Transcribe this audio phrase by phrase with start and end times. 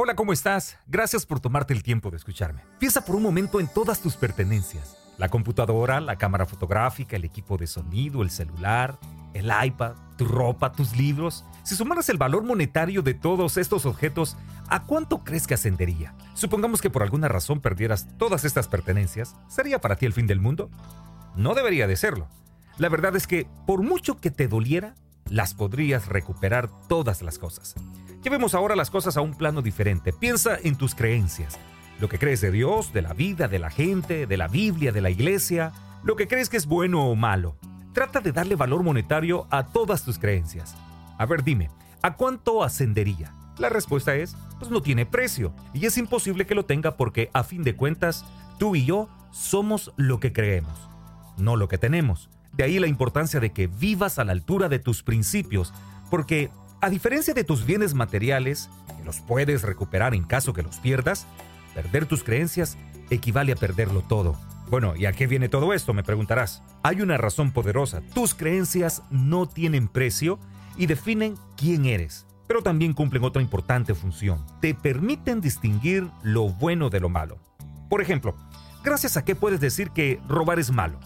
[0.00, 0.78] Hola, ¿cómo estás?
[0.86, 2.62] Gracias por tomarte el tiempo de escucharme.
[2.78, 4.96] Piensa por un momento en todas tus pertenencias.
[5.16, 8.96] La computadora, la cámara fotográfica, el equipo de sonido, el celular,
[9.34, 11.44] el iPad, tu ropa, tus libros.
[11.64, 14.36] Si sumaras el valor monetario de todos estos objetos,
[14.68, 16.14] ¿a cuánto crees que ascendería?
[16.34, 20.38] Supongamos que por alguna razón perdieras todas estas pertenencias, ¿sería para ti el fin del
[20.38, 20.70] mundo?
[21.34, 22.28] No debería de serlo.
[22.76, 24.94] La verdad es que, por mucho que te doliera,
[25.30, 27.74] las podrías recuperar todas las cosas.
[28.22, 30.12] Llevemos ahora las cosas a un plano diferente.
[30.12, 31.58] Piensa en tus creencias.
[32.00, 35.00] Lo que crees de Dios, de la vida, de la gente, de la Biblia, de
[35.00, 35.72] la iglesia,
[36.04, 37.56] lo que crees que es bueno o malo.
[37.92, 40.76] Trata de darle valor monetario a todas tus creencias.
[41.16, 41.70] A ver, dime,
[42.02, 43.34] ¿a cuánto ascendería?
[43.58, 45.52] La respuesta es, pues no tiene precio.
[45.74, 48.24] Y es imposible que lo tenga porque, a fin de cuentas,
[48.58, 50.88] tú y yo somos lo que creemos,
[51.36, 52.30] no lo que tenemos.
[52.58, 55.72] De ahí la importancia de que vivas a la altura de tus principios,
[56.10, 56.50] porque
[56.80, 61.28] a diferencia de tus bienes materiales, que los puedes recuperar en caso que los pierdas,
[61.72, 62.76] perder tus creencias
[63.10, 64.36] equivale a perderlo todo.
[64.70, 65.94] Bueno, ¿y a qué viene todo esto?
[65.94, 66.64] Me preguntarás.
[66.82, 68.00] Hay una razón poderosa.
[68.12, 70.40] Tus creencias no tienen precio
[70.76, 74.44] y definen quién eres, pero también cumplen otra importante función.
[74.60, 77.38] Te permiten distinguir lo bueno de lo malo.
[77.88, 78.34] Por ejemplo,
[78.82, 80.98] gracias a qué puedes decir que robar es malo.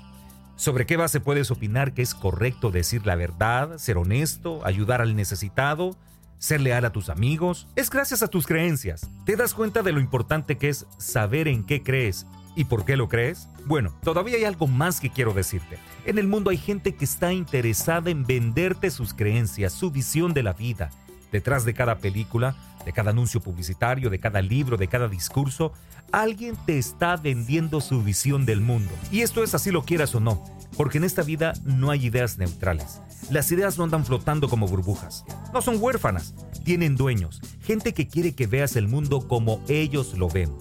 [0.62, 5.16] ¿Sobre qué base puedes opinar que es correcto decir la verdad, ser honesto, ayudar al
[5.16, 5.96] necesitado,
[6.38, 7.66] ser leal a tus amigos?
[7.74, 9.10] Es gracias a tus creencias.
[9.24, 12.96] ¿Te das cuenta de lo importante que es saber en qué crees y por qué
[12.96, 13.48] lo crees?
[13.66, 15.80] Bueno, todavía hay algo más que quiero decirte.
[16.06, 20.44] En el mundo hay gente que está interesada en venderte sus creencias, su visión de
[20.44, 20.90] la vida.
[21.32, 22.54] Detrás de cada película,
[22.84, 25.72] de cada anuncio publicitario, de cada libro, de cada discurso,
[26.10, 28.90] alguien te está vendiendo su visión del mundo.
[29.10, 30.44] Y esto es así lo quieras o no,
[30.76, 33.00] porque en esta vida no hay ideas neutrales.
[33.30, 35.24] Las ideas no andan flotando como burbujas.
[35.52, 40.28] No son huérfanas, tienen dueños, gente que quiere que veas el mundo como ellos lo
[40.28, 40.52] ven.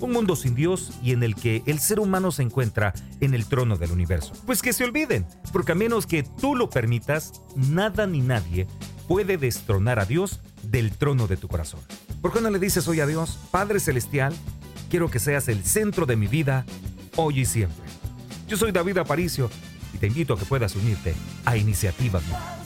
[0.00, 3.46] Un mundo sin Dios y en el que el ser humano se encuentra en el
[3.46, 4.32] trono del universo.
[4.44, 8.66] Pues que se olviden, porque a menos que tú lo permitas, nada ni nadie
[9.06, 11.80] puede destronar a Dios del trono de tu corazón.
[12.20, 14.34] ¿Por qué no le dices hoy a Dios, Padre Celestial,
[14.90, 16.64] quiero que seas el centro de mi vida,
[17.16, 17.84] hoy y siempre?
[18.48, 19.50] Yo soy David Aparicio
[19.92, 22.63] y te invito a que puedas unirte a Iniciativa Vida.